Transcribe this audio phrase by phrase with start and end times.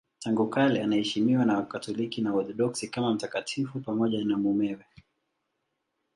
[0.19, 4.85] Tangu kale anaheshimiwa na Wakatoliki na Waorthodoksi kama mtakatifu pamoja na mumewe.